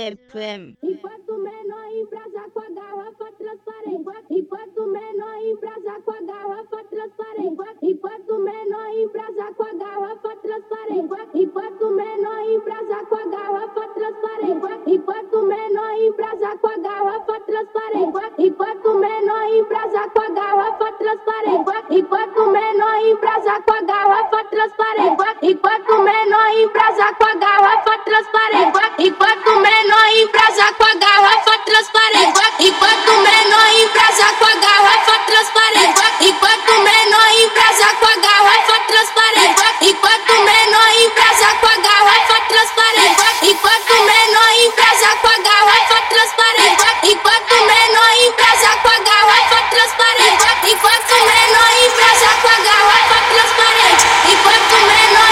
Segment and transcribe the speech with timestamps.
[0.00, 0.76] FM.
[0.82, 4.24] Enquanto menor embrasa com a garrafa transparente.
[4.30, 7.76] Enquanto menor embrasa com a garrafa transparente.
[7.82, 11.14] Enquanto menor embrasa com a garrafa transparente.
[11.34, 14.80] Enquanto menor embrasa com a garrafa transparente.
[14.86, 18.18] Enquanto menor embrasa com a garrafa transparente.
[18.38, 21.70] Enquanto menor embrasa com a garrafa transparente.
[21.90, 25.36] Enquanto menor embrasa com a garrafa transparente.
[25.42, 28.72] Enquanto menor embrasa com a garrafa transparente.
[28.98, 32.40] Enquanto menor embrasa com a garrafa transparente.
[32.60, 36.02] Enquanto menor embrasa com a garrafa transparente.
[36.20, 39.62] Enquanto menor embrasa com a garrafa transparente.
[39.82, 43.22] Enquanto menor embrasa com a garrafa transparente.
[43.42, 46.84] Enquanto menor embrasa com a garrafa transparente.
[47.02, 50.46] Enquanto menor embrasa com a garrafa transparente.
[50.72, 54.04] Enquanto menor embrasa com a garrafa transparente.
[54.32, 55.30] Enquanto menor.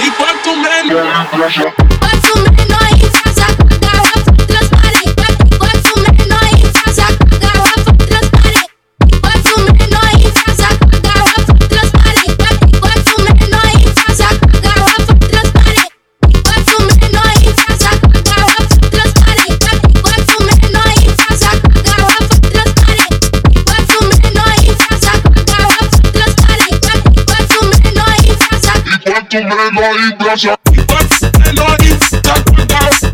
[0.00, 1.36] Enquanto menor Enquanto
[1.76, 1.99] menor
[29.32, 31.78] Enquanto menor embrasa Enquanto menor
[32.20, 33.09] tá com a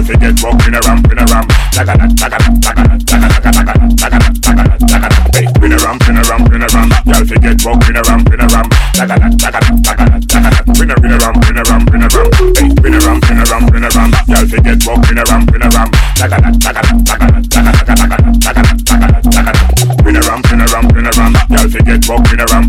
[0.00, 1.44] Y'all fi get buck, pin a ram, pin a ram
[1.76, 6.40] Takana, takana, takana, takana, takana, takana, takana, takana Hey, pin a ram, pin a ram,
[6.48, 8.64] pin a ram Y'all fi get buck, pin a ram, pin a ram
[8.96, 12.28] Takana, takana, takana, takana Pin a, pin a ram, pin a ram, pin a ram
[12.56, 15.18] Hey, pin a ram, pin a ram, pin a ram Y'all fi get buck, pin
[15.18, 20.20] a ram, pin a ram Takana, takana, takana, takana, takana, takana, takana, takana Pin a
[20.24, 22.64] ram, pin a ram, pin a ram Y'all fi get buck, pin a ram,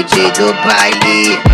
[0.00, 1.49] DJ do baile,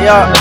[0.00, 0.40] Baby,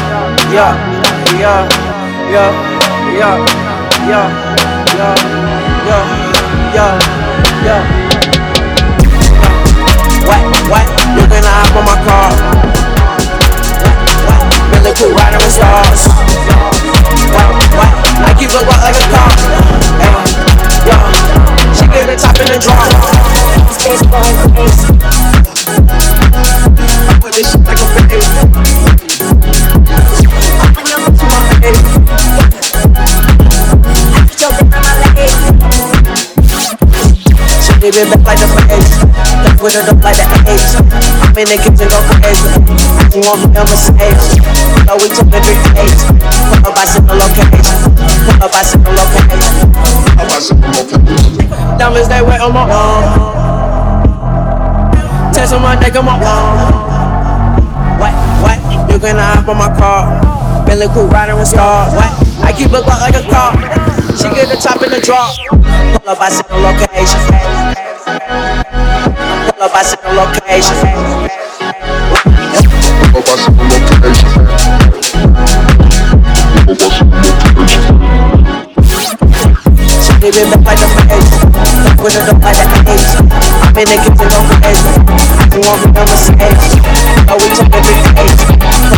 [38.30, 39.02] back like the face.
[39.44, 40.78] Left with it up like the A's.
[41.26, 42.46] I'm in the kitchen, go crazy.
[43.16, 44.38] You want me on Mercedes?
[44.86, 46.02] So we took the three days.
[46.62, 47.66] Pull up, send the location.
[48.26, 49.50] Pull up, send the location.
[51.78, 53.04] Diamonds, they wet on my arm.
[55.34, 56.58] Test on my neck, on my arm.
[56.60, 58.14] Uh, what,
[58.44, 58.58] what?
[58.92, 60.39] You can hop on my car.
[60.70, 61.98] Bentley cool rider with stars.
[61.98, 62.14] What?
[62.46, 63.58] I keep looking like a car.
[64.14, 65.34] She get the top in the drop.
[65.50, 67.18] Pull up, I see the location.
[69.50, 70.78] Pull up, I see the location.
[73.10, 74.30] Pull up, I see the location.
[80.06, 81.34] She the page.
[81.98, 83.10] Put it the page.
[84.62, 84.86] I've.
[85.50, 86.38] You want me on the six.
[87.26, 87.98] Oh, we took every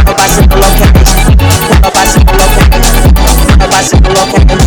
[0.03, 1.20] up, I said the location.
[3.81, 4.60] I said, well, okay,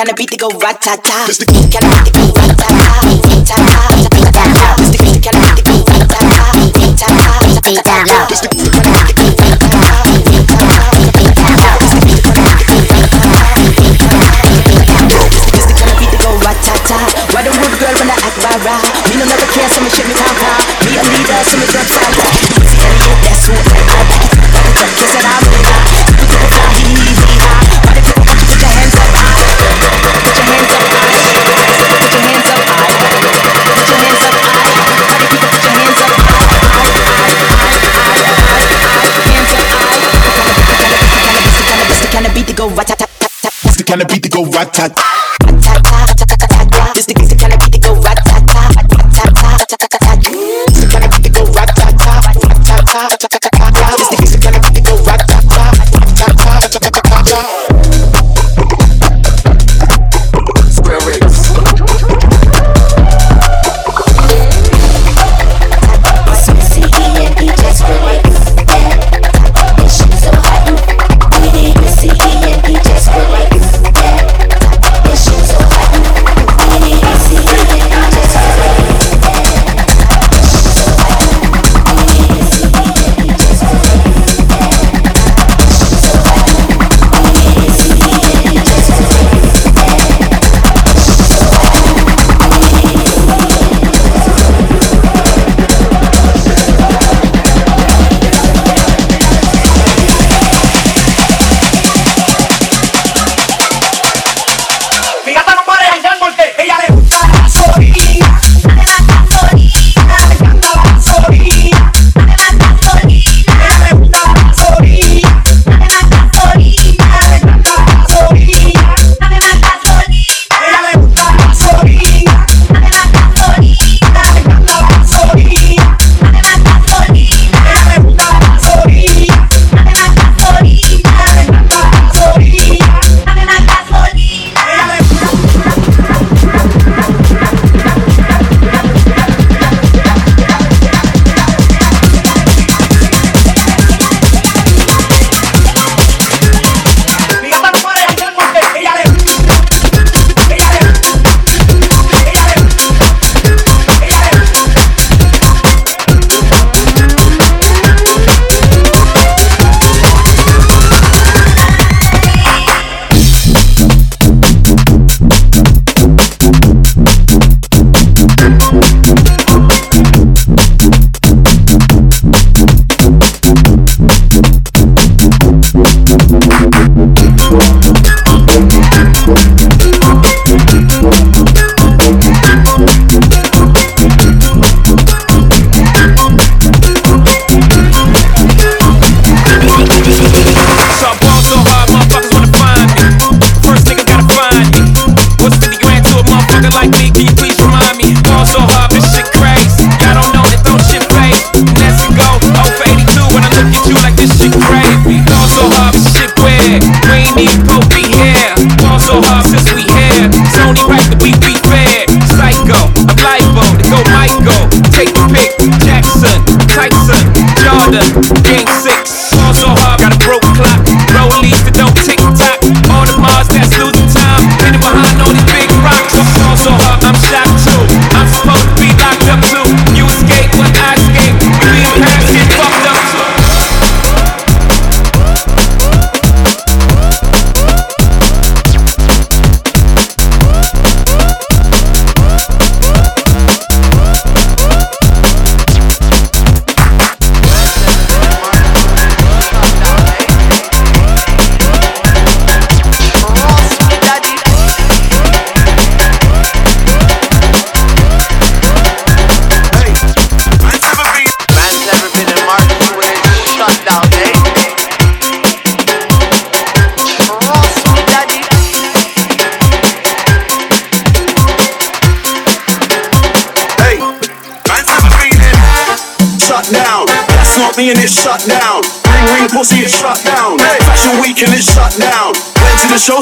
[0.00, 1.28] can I beat the go rat-ta-ta?
[1.70, 2.39] Can I beat the go
[44.60, 45.19] rat tat.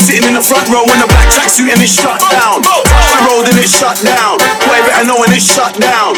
[0.09, 2.65] Sitting in the front row in the black tracksuit and it's shut down.
[2.65, 4.41] The road and it's shut down.
[4.65, 6.17] Boy better know and it's shut down.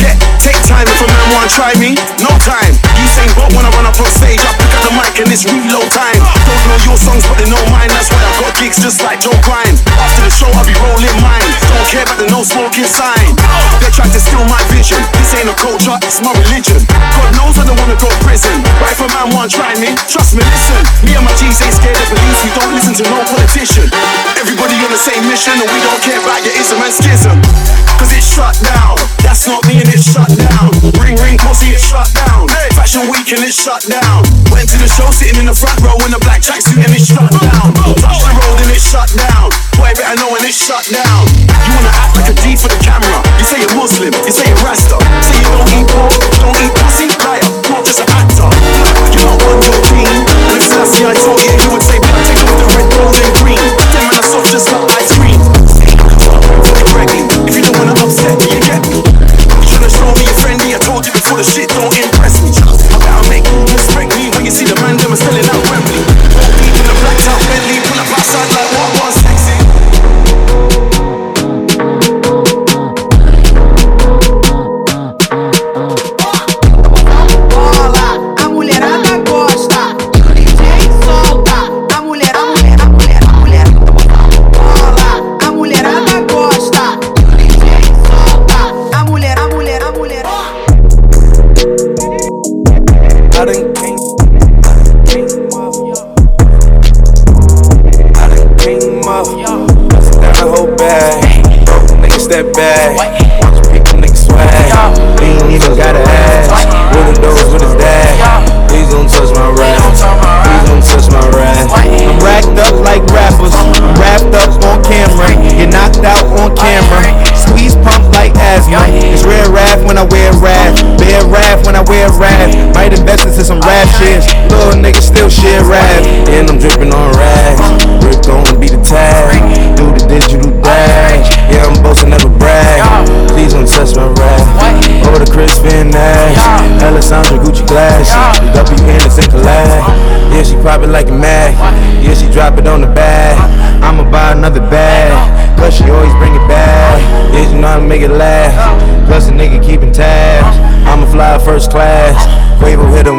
[0.00, 2.00] Yeah, take time if a man wanna try me.
[2.24, 2.72] No time.
[2.96, 5.28] You saying but when I run up on stage, I pick up the mic and
[5.28, 6.16] it's reload time.
[6.16, 7.92] Don't know your songs, but they know mine.
[7.92, 9.84] That's why I got gigs just like Joe Grimes.
[10.00, 11.44] After the show, I'll be rolling mine.
[11.68, 13.36] Don't care about the no smoking sign.
[13.84, 14.96] They tried to steal my vision.
[15.20, 16.80] This ain't a culture, it's my religion.
[16.88, 18.50] God I don't wanna go to prison.
[18.82, 20.82] But if a man want try me, trust me, listen.
[21.06, 22.40] Me and my G's ain't scared of police.
[22.42, 23.86] We don't listen to no politician.
[24.34, 27.36] Everybody on the same mission, and we don't care about your ism and schism.
[27.98, 28.98] Cause it's shut down.
[29.22, 30.68] That's not me and it's shut down.
[30.98, 32.50] Ring ring pussy, it's shut down.
[32.74, 34.26] Fashion week and it's shut down.
[34.50, 37.06] Went to the show sitting in the front row in a black tracksuit and it's
[37.06, 37.70] shut down.
[38.02, 39.48] Touch the road and it's shut down.
[39.78, 41.22] Boy, better know when it's shut down.
[41.38, 41.93] You wanna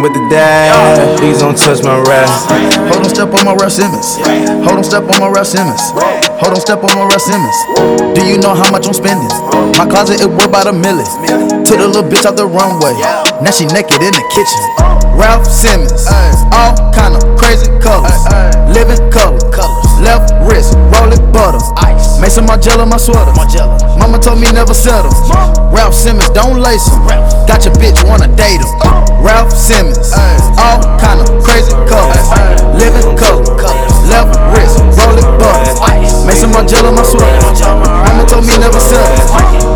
[0.06, 1.18] with the dash.
[1.18, 2.30] Please don't touch my rap.
[2.94, 4.22] Hold on, step on my Raf Simons.
[4.62, 5.82] Hold on, step on my Raf Simons.
[6.38, 7.58] Hold on, step on my Raf Simons.
[8.14, 9.26] Do you know how much I'm spending?
[9.82, 11.10] My closet it worth about a million.
[11.66, 12.94] Took the little bitch out the runway.
[13.42, 14.62] Now she naked in the kitchen.
[15.18, 16.06] Raf Simons,
[16.54, 18.14] all kind of crazy colors,
[18.70, 19.42] living color.
[20.06, 21.58] Left wrist, rolling butter.
[21.82, 22.22] Ice.
[22.22, 23.34] Maison Margiela, my sweater.
[23.98, 25.10] Mama told me never settle.
[25.74, 27.02] Raf Simons, don't lace him.
[27.50, 28.95] Got your bitch wanna date him.
[29.36, 30.16] Raf Simons,
[30.64, 32.24] all kind of crazy colors,
[32.80, 33.44] living color.
[34.08, 35.76] Left wrist, rolling butter.
[36.24, 37.44] Maison Margiela, my sweater.
[37.76, 39.28] Mama told me never settle.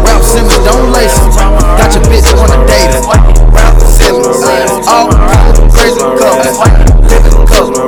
[0.08, 1.36] Raf Simons, don't lace him.
[1.76, 3.04] Got your bitch wanna date.
[3.52, 6.56] Raf Simons, all kind of crazy colors,
[7.12, 7.84] living color.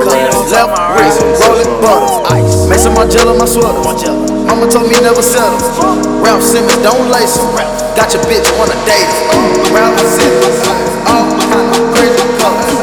[0.52, 2.68] Left wrist, rolling butter.
[2.68, 4.12] Maison Margiela, my sweater.
[4.44, 5.91] Mama told me never settle.
[6.22, 7.50] Raf Simons, don't lace him.
[7.98, 9.74] Got your bitch wanna date him.
[9.74, 10.58] Raf Simons,
[11.10, 12.81] all kind of crazy colors,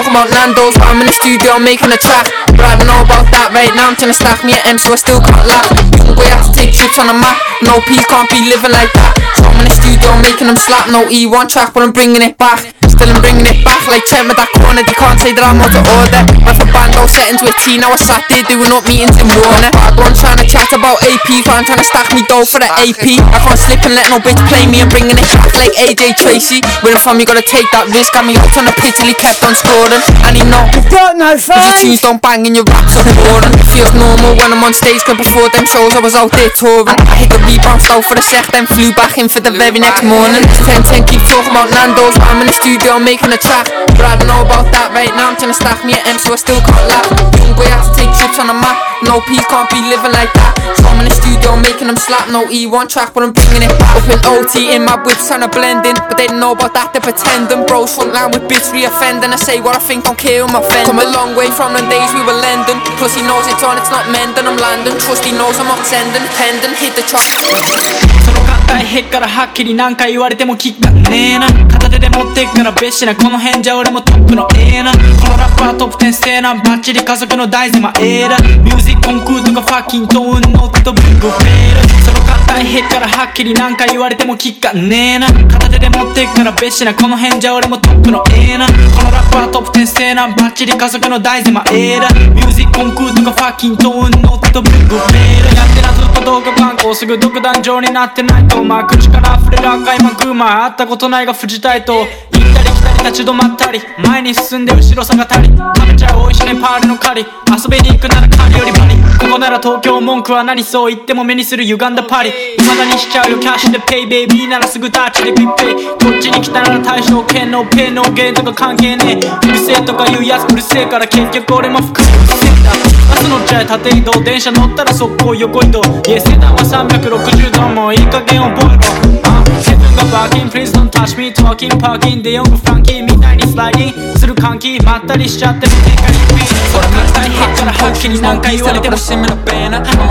[0.00, 2.32] about Nando's, but I'm in the studio making a track.
[2.56, 3.92] But I don't know about that right now.
[3.92, 5.68] I'm trying to stack me an M, so I still can't laugh.
[6.00, 7.36] Young boy to take trips on the map.
[7.60, 9.12] No P can't be living like that.
[9.36, 10.88] So I'm in the studio making them slap.
[10.88, 12.81] No E1 track, but I'm bringing it back.
[13.02, 14.78] Still I'm bringing it back like Trent with that corner.
[14.78, 16.22] You can't say that I'm out of order.
[16.46, 19.74] Went from bando settings with T, now I sat there doing up meetings in Warner.
[19.74, 22.62] Bad one trying to chat about AP, but I'm trying to stack me dough for
[22.62, 23.02] the AP.
[23.02, 24.86] I can't slip and let no bitch play me.
[24.86, 26.62] I'm bringing it back like AJ Tracey.
[26.86, 28.14] Winning from you gotta take that risk.
[28.14, 29.98] Got me hooked on the pitch till he kept on scoring.
[30.22, 30.62] And he know.
[30.70, 31.82] You've got no Cause your fun.
[31.82, 35.16] tunes don't bang and your raps are boring Feels normal when I'm on stage Cause
[35.16, 38.20] before them shows I was out there touring I hit the rebound style for the
[38.20, 42.20] sec Then flew back in for the very next morning 10-10 keep talking about Nando's
[42.20, 45.12] But I'm in the studio making a track But I don't know about that right
[45.16, 47.08] now I'm trying to stack me an M so I still can't laugh.
[47.40, 48.76] Young boy has to take trips on the map.
[49.06, 50.52] No P can't be living like that.
[50.76, 52.28] So I'm in the studio making them slap.
[52.28, 53.72] No E1 track but I'm bringing it.
[53.96, 55.96] Up in OT in my whips trying to blend in.
[55.96, 59.38] But they don't know about that they're pretending Bros front line with bitch re-offending I
[59.40, 62.10] say what I think don't who my friend Come a long way from the days
[62.12, 62.76] we were lending.
[63.00, 64.44] Plus he knows it's on it's not mending.
[64.44, 64.98] I'm landing.
[65.00, 66.24] Trust he knows I'm not sending.
[66.36, 71.46] Pending hit the track 大変からはっきり何回言われても聞かねえな。
[71.68, 74.92] 片手で持ってくから別紙なこの辺じゃ俺もトップのええな。
[74.92, 82.31] このラッパートップ10せえなバッチリ家族の大事まええなミュージックコンクールとかファッキントーンノットブングフェール。
[82.52, 85.26] その硬いへっからはっきり何回言われても聞かねえな。
[85.26, 88.66] 片手で持ってっから別紙なこの辺じゃ俺もトップのええな。
[88.66, 92.08] このラッパートップ10せえなバッチリ家族の大事まええな。
[92.10, 95.56] ミュージックコンクールとかファッキントーンノットブックフェール。
[95.56, 98.62] やってなずっと動画番号すぐ独壇場になってないと。
[98.62, 101.94] まあ口から溢れる赤いマグマ会ったことないが藤たいと。
[101.94, 105.48] 行ったり来たり立ち止まったり前に進んで後ろ下がったり。
[105.48, 107.28] 食べちゃう美味しいねパールの狩り。
[107.50, 108.94] 遊びに行くなら狩りよりバリ。
[109.18, 112.30] ここなら東京文句は何そう言っても目にする歪んだパリ。
[112.58, 113.38] 未だにしちゃうよ。
[113.40, 114.26] キャッシュでペイベイ。
[114.26, 115.74] ビーならすぐタッチでピッペイ。
[115.74, 119.48] こっちに来たなら対象権のペイのゲーとか関係ねえ。
[119.48, 122.70] うるせえとか言うやつうるせえから結局俺も服うるせえんだ
[123.16, 124.22] 明日乗っちゃえ縦移動。
[124.22, 125.82] 電車乗ったら速攻横移動。
[126.06, 128.80] 家セダンは360度もういい加減覚えろ。
[129.24, 131.32] あセブンがバーキン Please don't touch me.
[131.32, 136.38] Talking パーキンでヨングフランキーみたいにスライディングする換気まったりしちゃってる展開にピン
[136.72, 138.96] それみたいへっからはっきり何回言われても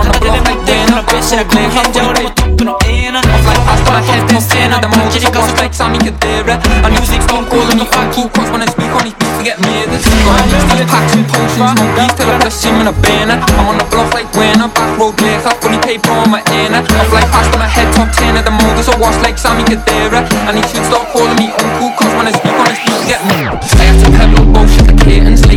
[0.03, 2.77] 片手で持ってんから別紙なこの辺じゃ俺もトップの
[3.11, 6.89] Vienna Of like pasta, hot ten stena De mam geri gazı kayıt sami kedere My
[6.95, 10.07] music don't call me fucking Cause when I speak on it, please forget me This
[10.07, 11.75] is my next deep packs and potions.
[11.79, 13.37] No beef till I rush him in a banner.
[13.59, 16.41] I'm on the block like when I'm back road leg I fully paid for my
[16.59, 18.37] inner Of like pasta, my head top ten.
[18.37, 21.47] At the modus I wash like Sami Kedera And these he should stop calling me
[21.59, 23.35] uncle Cause when I speak on it, please forget me.
[23.43, 25.50] I have to pedal bullshit the kittens.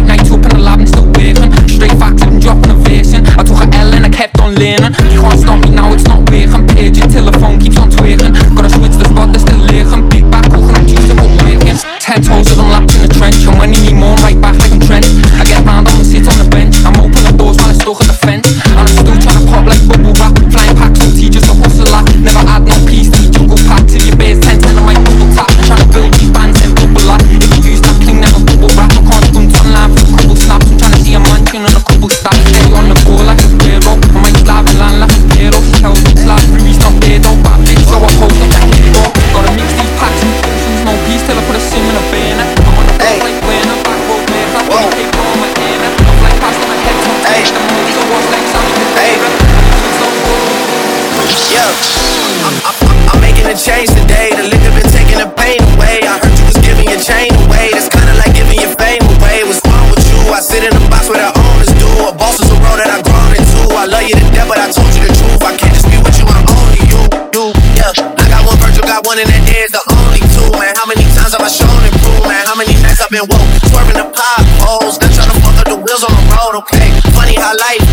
[73.05, 76.25] I've been woke, swerving the potholes, not trying to fuck up the wheels on the
[76.33, 76.57] road.
[76.65, 77.84] Okay, funny how life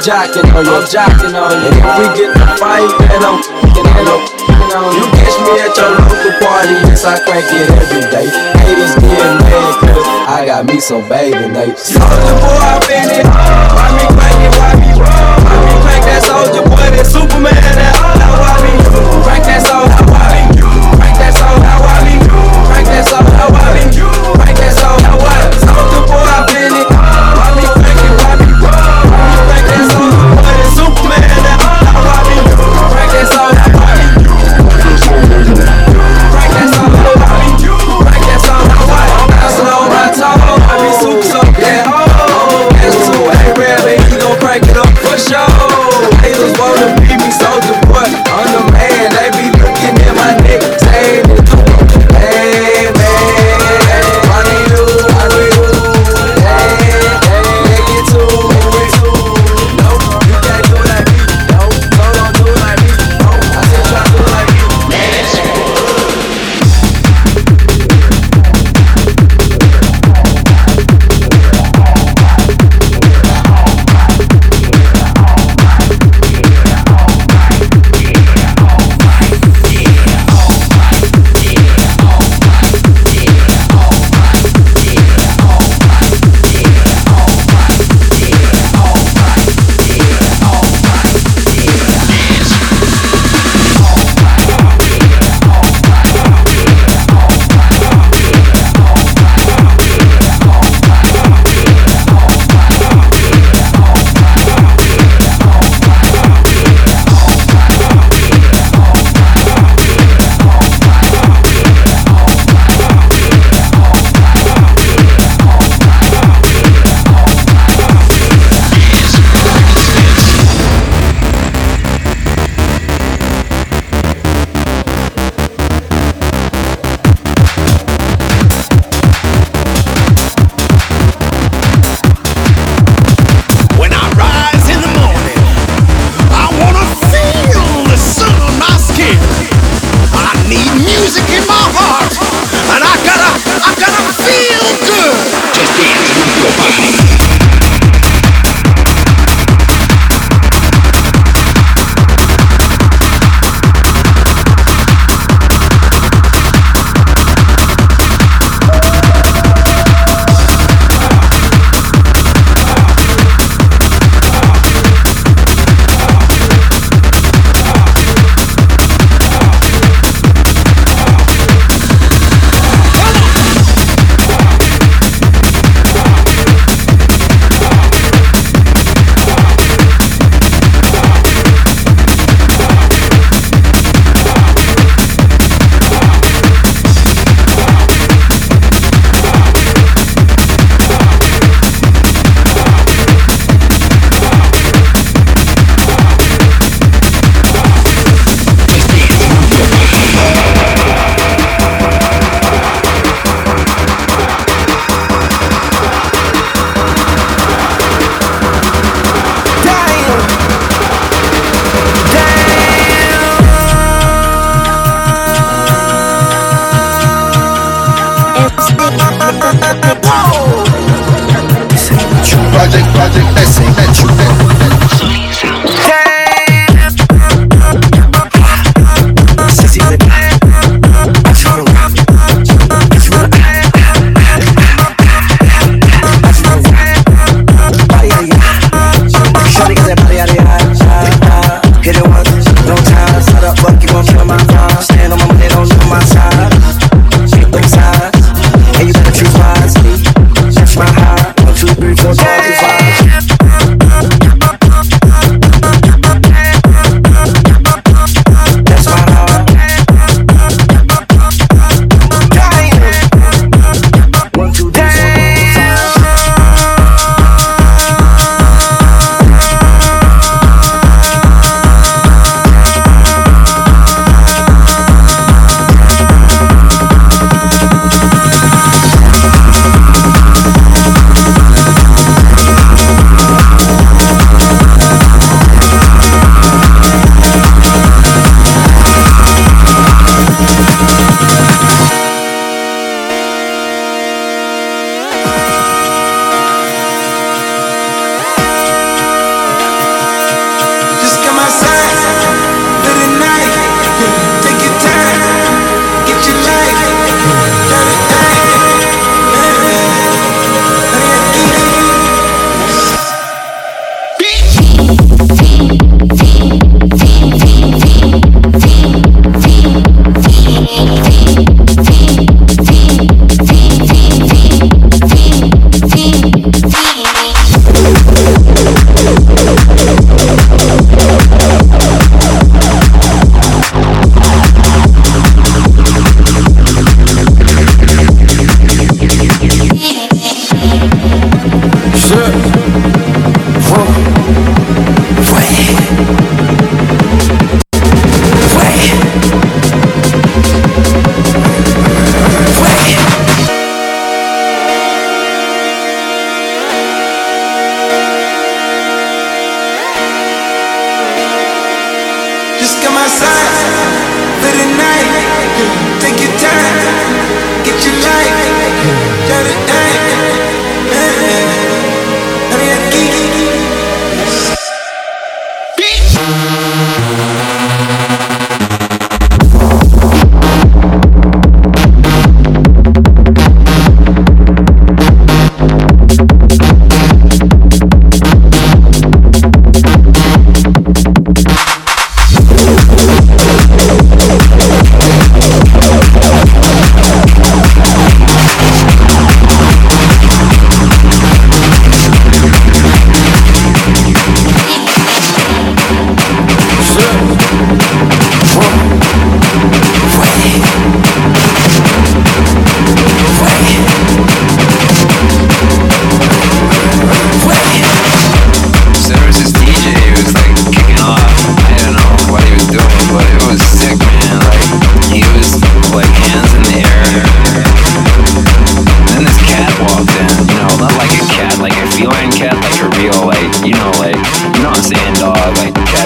[0.00, 1.68] I'm jocking oh, on you, I'm jocking on you.
[1.68, 4.96] And if we get in a fight, then I'm fucking on you.
[4.96, 8.24] You catch me at your local party, yes, I crank it every day.
[8.64, 11.92] Haters getting mad, cause I got me some bathing apes.
[11.92, 13.59] Soldier boy, I've been it all.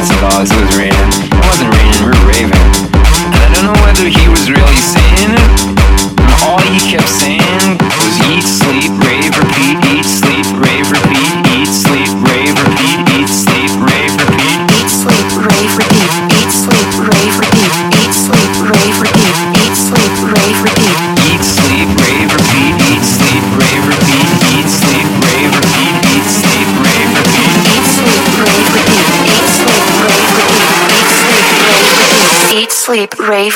[0.09, 1.24] that's what always was written.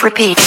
[0.03, 0.39] Repeat.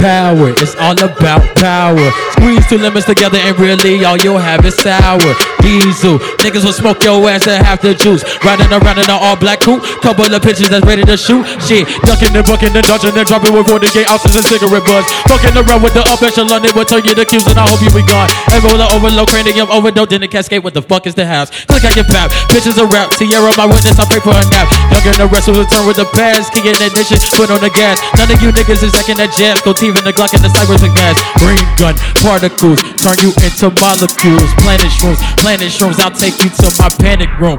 [0.00, 0.50] Power.
[0.56, 2.00] It's all about power.
[2.32, 5.20] Squeeze two lemons together and really all you'll have is sour.
[5.60, 6.18] Diesel.
[6.40, 8.24] Niggas will smoke your ass and half the juice.
[8.40, 9.84] Riding around in an all black coupe.
[10.00, 11.44] Couple of pitches that's ready to shoot.
[11.68, 11.84] Shit.
[12.08, 15.12] Ducking and bucking and dodging and dropping with 40 gate ounces and cigarette butts.
[15.28, 16.64] Fucking around with the up echelon.
[16.64, 18.32] They will turn you to cubes and I hope you be gone.
[18.50, 20.64] And roll overload, cranium overdose, then the cascade.
[20.64, 21.52] What the fuck is the house?
[21.68, 22.32] Click I get pap.
[22.48, 23.12] Bitches a rap.
[23.12, 24.00] Sierra, my witness.
[24.00, 24.72] I pray for a nap.
[24.88, 26.56] Younger than the rest will return with the past.
[26.56, 27.20] Key in ignition.
[27.36, 28.00] Put on the gas.
[28.16, 29.60] None of you niggas is acting that jazz.
[29.60, 31.16] Go team in the Glock and the cybers and gas.
[31.38, 32.80] Green gun particles.
[33.00, 34.50] Turn you into molecules.
[34.60, 35.20] Planet shrooms.
[35.38, 35.98] Planet shrooms.
[36.00, 37.58] I'll take you to my panic room.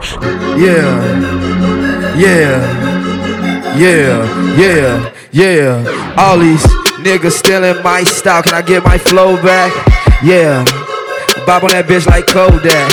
[0.57, 0.91] Yeah,
[2.15, 2.61] yeah,
[3.77, 4.25] yeah,
[4.57, 6.15] yeah, yeah.
[6.17, 6.63] All these
[7.01, 8.43] niggas stealing my style.
[8.43, 9.71] Can I get my flow back?
[10.23, 10.63] Yeah.
[11.45, 12.91] Bob on that bitch like Kodak.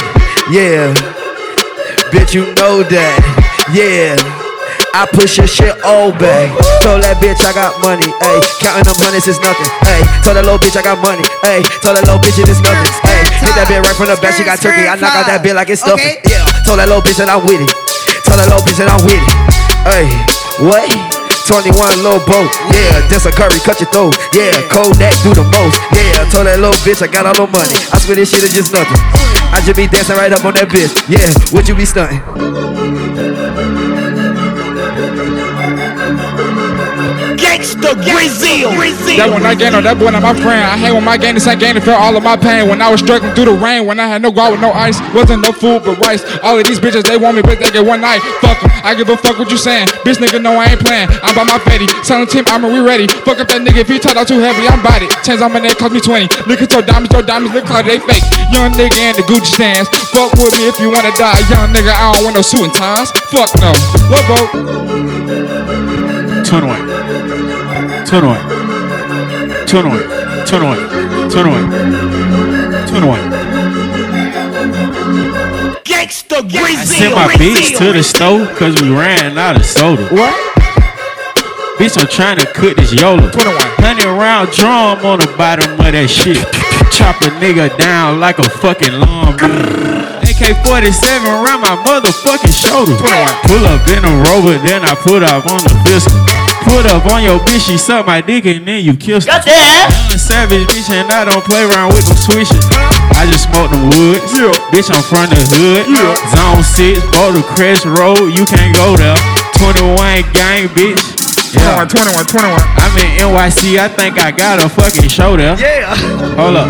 [0.50, 0.94] Yeah.
[2.10, 3.68] Bitch, you know that.
[3.74, 4.37] Yeah.
[4.98, 6.50] I push your shit all back.
[6.82, 8.42] Told that bitch I got money, ayy.
[8.58, 10.02] Counting them hundreds is nothing, ayy.
[10.26, 11.62] Told that little bitch I got money, ayy.
[11.78, 13.22] Told that little bitch it is nothing, ayy.
[13.38, 14.90] Hit that bitch right from the back, she got turkey.
[14.90, 16.18] I knock out that bitch like it's stuffing.
[16.26, 16.42] Yeah.
[16.66, 17.70] Told that little bitch that I'm with it.
[18.26, 19.34] Told that little bitch that I'm with it.
[19.86, 20.10] Ayy,
[20.66, 20.90] what?
[21.46, 25.80] 21 low boat, yeah, this a curry, cut your throat, yeah, Kodak do the most,
[25.96, 28.52] yeah, told that little bitch I got all the money, I swear this shit is
[28.52, 29.00] just nothing,
[29.48, 31.24] I just be dancing right up on that bitch, yeah,
[31.56, 32.20] would you be stunting?
[37.80, 39.16] Gangsta Brazil.
[39.16, 40.60] That when I gained on oh, that boy, not my friend.
[40.60, 42.68] I hang with my gang, the same gang that felt all of my pain.
[42.68, 45.00] When I was struggling through the rain, when I had no guard with no ice,
[45.14, 46.22] wasn't no food but rice.
[46.42, 48.20] All of these bitches, they want me, but they get one night.
[48.44, 48.80] Fuck Fuck 'em.
[48.84, 49.86] I give a fuck what you saying.
[50.04, 51.08] Bitch nigga, no, I ain't playing.
[51.22, 51.86] I'm by my fatty.
[52.02, 53.06] Silent team, I'm we ready.
[53.06, 55.06] Fuck up that nigga if he talk out too heavy, I'm body.
[55.22, 56.28] Chains on my neck cost me 20.
[56.46, 58.24] Look at your diamonds, your diamonds look like they fake.
[58.52, 59.88] Young nigga in the Gucci stands.
[60.10, 61.38] Fuck with me if you wanna die.
[61.50, 63.10] Young nigga, I don't want no suit and ties.
[63.30, 63.72] Fuck no.
[64.10, 64.48] What boat?
[66.44, 67.27] Turn away.
[68.08, 68.40] Turn away.
[69.66, 70.00] Turn away.
[70.46, 70.80] Turn away.
[71.28, 71.60] Turn away.
[72.88, 73.20] Turn away.
[75.84, 76.86] Gangsta I Brazil.
[76.86, 80.08] sent my bitch to the store cause we ran out of soda.
[80.08, 80.32] What?
[81.76, 83.28] Bitch, I'm trying to cook this YOLO.
[83.28, 83.54] 21.
[83.84, 86.40] Hundred round drum on the bottom of that shit.
[86.96, 89.36] Chop a nigga down like a fucking lawnmower.
[90.24, 92.96] AK 47 around my motherfucking shoulder.
[93.44, 96.37] Pull up in a rover, then I put up on the fiscal.
[96.68, 99.32] Put up on your bitch, she suck my dick and then you kiss her.
[99.32, 102.64] Young savage bitch and I don't play around with them swishes.
[103.16, 104.30] I just smoke them woods.
[104.70, 105.88] Bitch, I'm from the hood.
[106.30, 109.16] Zone 6, go to Crest Road, you can't go there.
[109.58, 111.00] 21 gang, bitch.
[111.56, 111.84] Yeah.
[111.88, 112.60] 21, 21.
[112.76, 115.58] I'm in NYC, I think I got a fucking show there.
[115.58, 115.96] Yeah.
[116.36, 116.68] Hold up.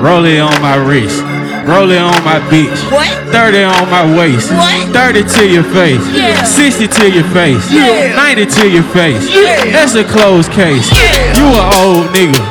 [0.00, 1.31] Roll it on my wrist.
[1.66, 2.74] Roll it on my bitch.
[2.90, 3.06] What?
[3.30, 4.50] 30 on my waist.
[4.50, 4.90] What?
[4.90, 6.02] 30 to your face.
[6.10, 6.42] Yeah.
[6.42, 7.70] 60 to your face.
[7.70, 8.16] Yeah.
[8.16, 9.22] 90 to your face.
[9.30, 9.70] Yeah.
[9.70, 10.90] That's a closed case.
[10.90, 11.38] Yeah.
[11.38, 12.42] You an old nigga.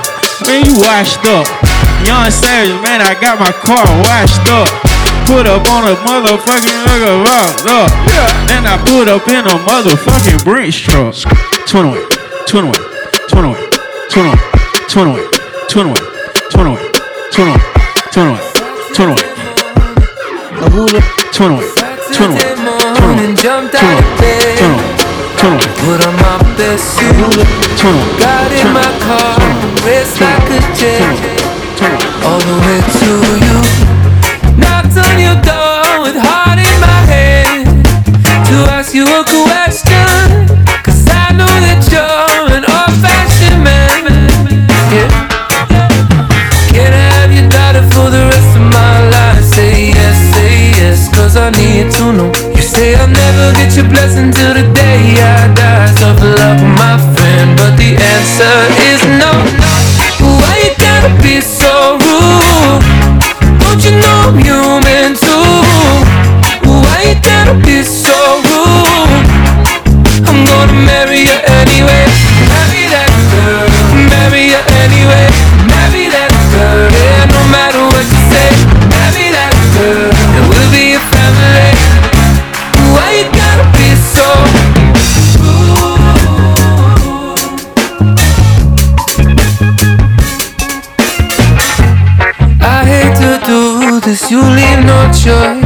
[0.47, 1.45] Man, you washed up.
[2.07, 4.67] Young Savage, man, I got my car washed up.
[5.27, 7.91] Put up on a motherfucking nigga locked up.
[8.47, 11.13] Then I put up in a motherfucking Brinks truck.
[11.67, 12.01] 21,
[12.47, 12.73] 21,
[13.29, 13.55] 21,
[14.09, 14.37] 21,
[14.89, 15.19] 21,
[15.69, 15.95] 21,
[16.49, 16.77] 21,
[17.31, 17.59] 21,
[18.11, 18.50] 21,
[18.93, 19.15] 21,
[21.31, 21.63] 21,
[22.11, 22.39] 21,
[22.91, 24.57] 21, jumped out of bed.
[25.37, 27.07] 21, Put on my best suit.
[27.79, 29.39] 21, Got in my car.
[29.87, 31.01] Raced like a jet.
[32.25, 33.09] All the way to
[33.41, 33.57] you.
[34.59, 37.65] Knocked on your door with heart in my head.
[38.47, 39.50] To ask you a question.
[51.41, 52.31] I need to know.
[52.53, 55.89] You say I'll never get your blessing till the day I die.
[55.97, 59.33] Tough luck, my friend, but the answer is no.
[60.21, 62.85] Why you gotta be so rude?
[63.57, 65.65] Don't you know I'm human too?
[66.69, 68.13] Why you gotta be so
[68.45, 69.25] rude?
[70.29, 71.37] I'm gonna marry you
[95.25, 95.60] leave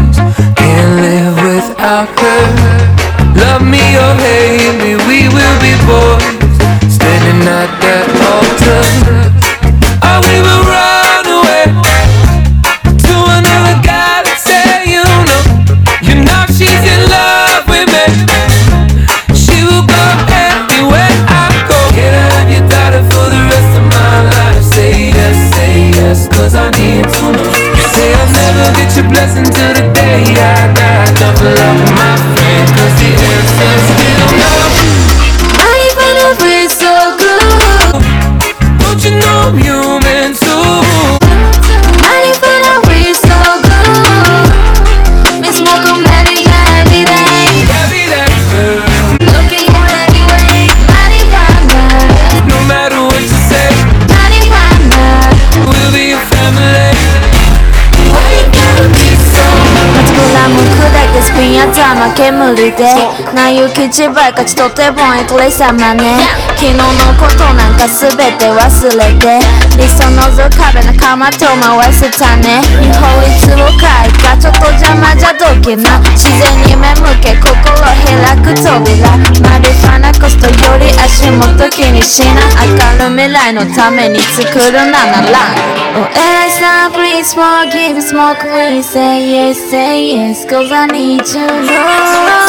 [62.76, 66.20] 煙でな行き地ばかちとってボンエクレ様ね。
[66.56, 66.84] 昨日の
[67.20, 68.60] ことなんか全て忘
[68.98, 69.40] れて
[69.78, 72.62] 理想のぞ壁仲間と回せたね。
[72.80, 76.00] 日本一を書いたちょっと邪魔じゃどけな。
[76.16, 79.18] 自然に目向け心開く扉。
[79.42, 82.44] マリファナコストより足元気にしな。
[82.66, 85.86] 明るい未来のために作るななら。
[85.96, 88.44] お偉いさん please forgive smoke
[88.84, 92.45] say yes say yes cause I need you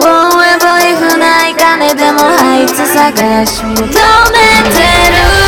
[0.00, 5.39] love Wherever if ない金でもあいつ探し求めてる。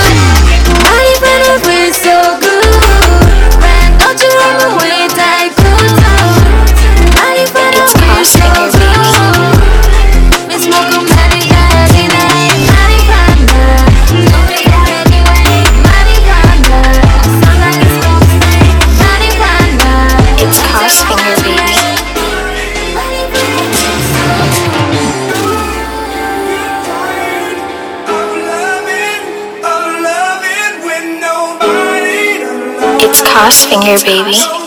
[33.45, 34.62] It's Cos Finger Baby.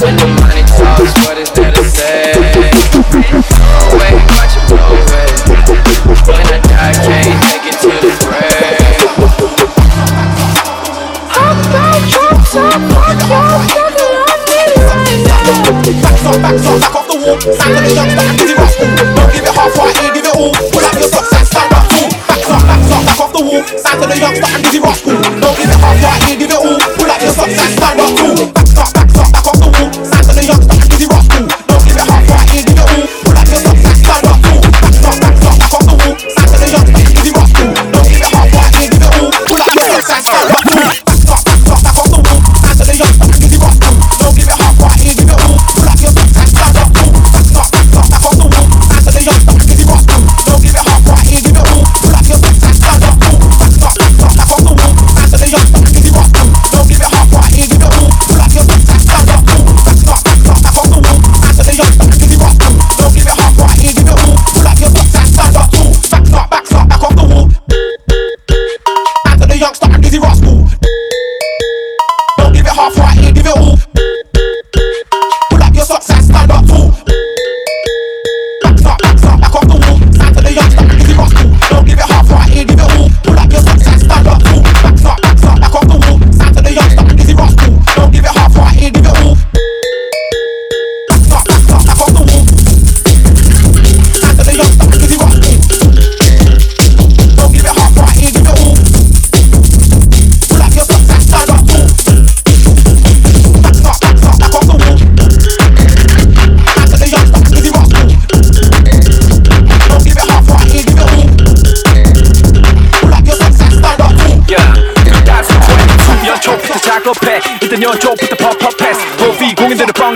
[0.00, 0.47] When the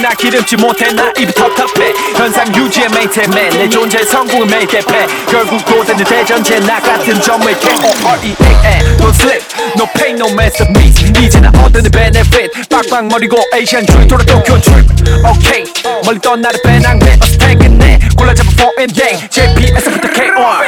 [0.03, 1.93] 나 기름지 못해 나 입이 텁텁해.
[2.17, 8.97] 현상 유지의 메인테맨 내 존재 성공은 매일 대패 결국 도대는 대전제 나 같은 점을 K-O-R-E-A-N
[8.97, 9.45] Don't slip
[9.79, 12.51] No pain no masterpiece 이제는 얻는 benefit.
[12.69, 14.89] 빡빡머리고 Asian trip 돌아 도쿄 trip
[15.25, 15.65] Okay
[16.05, 19.29] 멀리 떠나는 배낭배 퇴근해 골라잡아 foreign day.
[19.31, 20.67] JPS부터 K-O-R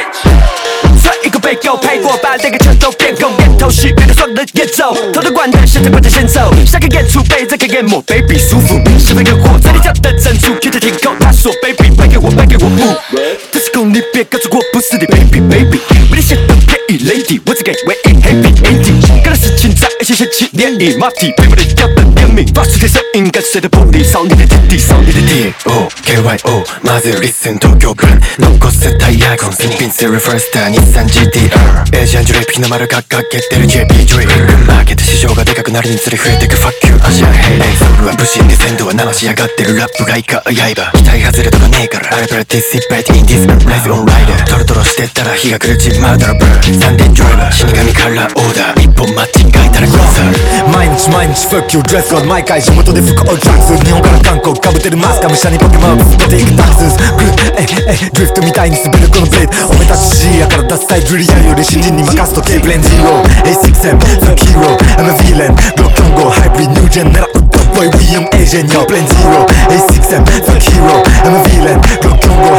[1.03, 3.29] 서 이거 뺏겨 팔고 빨대가 천도 깨고
[3.69, 6.53] 熟别的爽的节奏，偷偷管的，现在不再先走。
[6.65, 8.79] 下个演出被这个淹没，baby 舒服。
[8.99, 13.74] 是被诱货，这里掉的珍珠，全场提口，他说，baby，卖给我，卖给我不。
[13.85, 15.79] 你别告诉我不是你，baby baby，
[16.09, 19.23] 没你想当便宜 lady，我只给唯一 happy ending。
[19.23, 25.53] 干的事情在一起掀起涟漪，马蹄被我的脚本点名，发出铁声音，跟随着玻璃，少你的弟弟，少你的弟。
[25.65, 34.25] O KYO まず listen 東京分残すタイヤ痕新品セルファースター日産 GTR エージアンジュレーピの丸掲げてる JP ジョイ
[34.65, 43.45] マーケット市場がでかくなるにつれ増えてく Fuck you アジアンヘイレイソルは武士で鮮度は流し上がってるラップがいか刃期待外れとかねえから I participate in this
[43.75, 48.79] race on rider トロトロしてったら日が暮れちまうだろブーサンデードライバー死神からオーダー。
[48.79, 51.47] 一歩間違えたらクローザー毎日毎日。
[51.51, 53.83] Fuck you dress code 毎回地元で服をドラッグス。
[53.83, 56.87] 日本から韓国かぶってるマスカムシャにポケモンぶつけていくダンス。
[57.19, 59.75] グッええドリフトみたいに滑るこのブレード。
[59.75, 63.27] おめたち G やから脱サイドリアより新人に任すと K ブレンジロー。
[63.43, 71.35] A6M Fuck hero I'm a villain グロッキョンゴハイブリッドニュージェン狙うトップボーイ We am Asian yo ブレンジロー A6M Fuck hero I'm
[71.35, 72.55] a villain グロッキョンゴ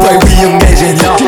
[0.00, 1.18] Like we imagine, y'all.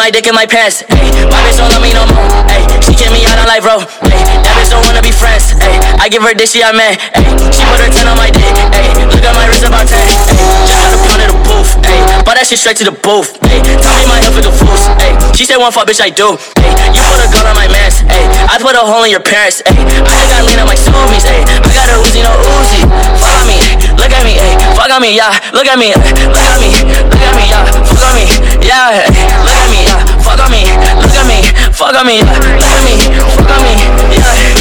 [0.00, 0.80] My dick in my pants.
[0.88, 2.24] Hey, my bitch don't love me no more.
[2.48, 3.84] Hey, she kick me out on life, bro.
[4.08, 5.52] Hey, that bitch don't wanna be friends.
[5.60, 6.96] Hey, I give her dick, she a man.
[7.12, 8.48] Hey, she put her 10 on my dick.
[8.72, 10.00] Hey, look at my wrist about 10.
[10.00, 11.76] Hey, just got a pound of the booth.
[12.24, 13.36] Bought that shit straight to the booth.
[13.44, 14.88] Hey, tell me my health is a fools.
[14.96, 16.32] Hey, she said one fuck, bitch, I do.
[16.56, 18.00] Hey, you put a gun on my mans.
[18.00, 19.60] Hey, I put a hole in your parents.
[19.68, 21.28] Hey, I just got lean on my zoomies.
[21.28, 22.88] Hey, I got a Uzi, no Uzi.
[22.88, 23.60] On me,
[24.00, 24.40] look at me.
[24.72, 25.28] Fuck on me, yeah.
[25.52, 26.72] Look at me, look at me,
[27.04, 27.68] look at me, yeah.
[27.84, 28.24] Fuck on me,
[28.64, 29.04] yeah.
[29.44, 29.69] Look at me.
[30.22, 30.62] Fuck on me,
[31.00, 31.42] look at me,
[31.72, 32.20] fuck on me.
[32.20, 32.96] Look at me,
[33.36, 33.74] fuck on me,
[34.14, 34.59] yeah.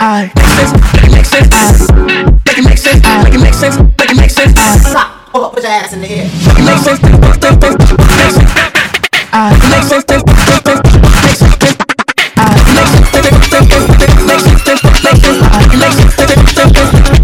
[0.00, 0.30] I
[0.94, 1.90] make it make sense,
[2.46, 5.34] make it make sense, I make it make sense, make it make sense, stop.
[5.34, 6.24] Up, put your ass in the air.
[6.24, 7.00] Make it make sense,
[9.32, 9.50] I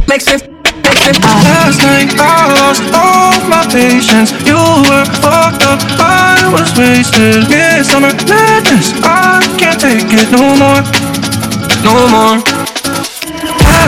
[0.09, 0.43] make sense.
[1.45, 4.33] Last night I lost all my patience.
[4.43, 7.49] You were fucked up, I was wasted.
[7.49, 10.83] Midsummer madness, I can't take it no more,
[11.85, 12.64] no more.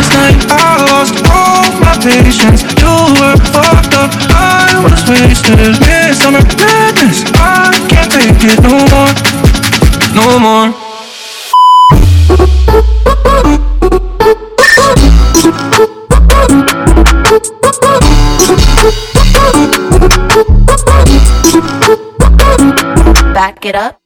[0.06, 0.46] Last night.
[0.50, 2.62] I lost all my patience.
[2.78, 5.80] You were fucked up, I was wasted.
[5.80, 9.10] Midsummer madness, I can't take it no more,
[10.14, 10.74] no more.
[23.34, 24.00] Back it up.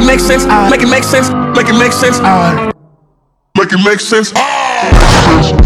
[0.00, 2.72] It make sense, I make it make sense, make it make sense, I
[3.56, 4.32] Make it make sense.
[4.34, 4.38] Uh.
[4.40, 5.59] I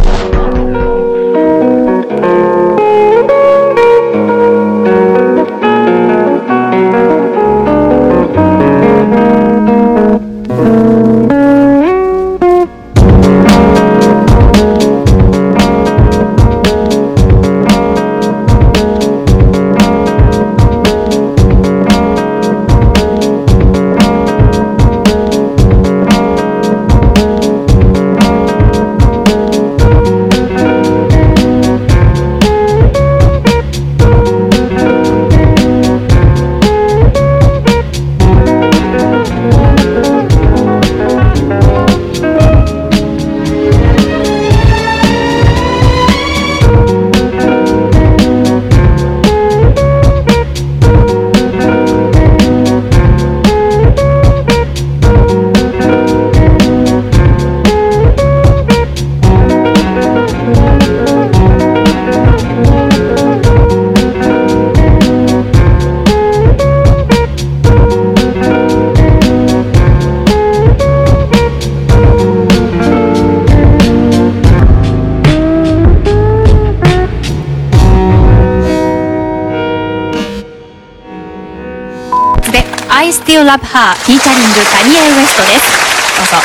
[82.95, 83.91] I Still Love Her.
[84.07, 85.67] フィーチャリングカニエ・ウエストです
[86.15, 86.39] どうぞ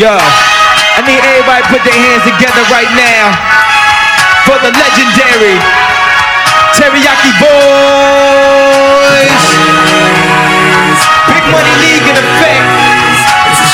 [0.00, 3.36] Yo, I need everybody put their hands together right now
[4.48, 5.60] for the legendary
[6.72, 7.84] Teriyaki Boyz.
[11.28, 12.64] Big Money League in effect.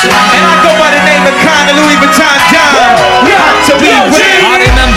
[0.03, 3.23] And I go by the name of Kanye Louis Vuitton Don.
[3.23, 4.31] Yeah, so we win.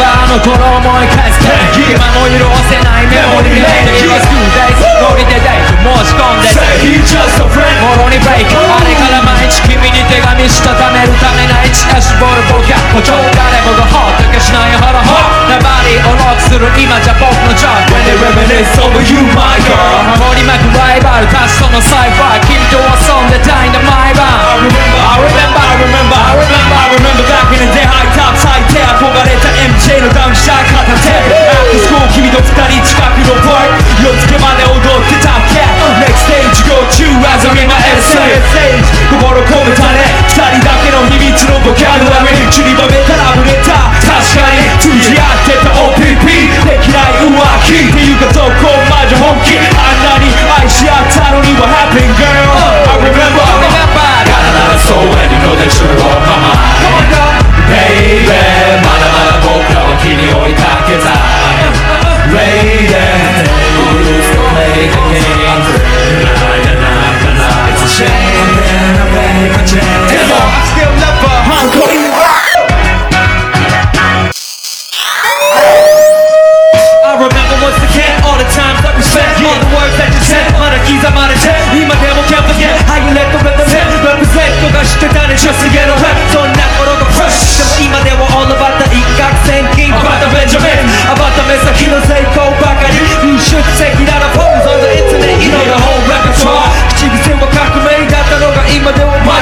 [0.03, 1.47] あの頃思い返すと
[1.79, 6.49] 今も色褪せないメモリーメイド今宿題通りで大申し込んで。
[6.49, 15.45] Say he's just a friend もろにブレイクあれから毎日君に手紙したためるためないチラシボールボキャ誇張誰もがほっとけしないハラハ。
[15.53, 20.17] ラバディをロックする今じゃ僕のジョブ When they reminisce over you, my girl.
[20.25, 28.33] 守りまくライバルたちとのサイファー君と遊んでたいんだ毎晩 I remember, I remember, I remember, I remember back in the day High top
[28.41, 35.34] 最低憧れた MJ のダウンした片手 After school 君と二人近くのパーク夜付けまで踊ってた
[36.05, 38.37] next stage go to as I'm in my essay
[39.09, 46.29] 心込めたね二人だけの秘密のボキャブラリー散りばめたらぶれた確かに通じ合ってた OPP
[46.69, 47.33] できない浮
[47.65, 56.37] 気っていうかどこまで本気あんなに愛し合ったのには Happy girl I remember I got another soul and you know that you're on my
[56.37, 57.09] mind
[57.73, 58.29] Baby
[58.85, 61.17] まだまだ僕らは君を追いかけた
[62.29, 62.93] Lady
[64.05, 65.94] Who's playing the game?
[67.95, 68.03] I
[77.15, 80.43] remember once again all the times that we spent, all the words that you said,
[80.59, 81.55] all the keys I'm out of check.
[81.87, 83.87] My devil can't forget how you let the rhythm hit.
[84.03, 85.87] Represent, go gush the down and trust to get.
[86.35, 87.63] So now we're the crush.
[87.63, 89.39] The email they were all about the Ikak
[89.95, 90.83] about the Benjamin,
[91.15, 92.99] about the Mesa Kilo Seiko Bakari.
[93.23, 94.14] You should take it out.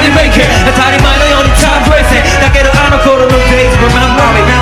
[0.03, 0.47] how they make it.
[0.47, 0.93] That's the time
[3.79, 4.52] but I'm.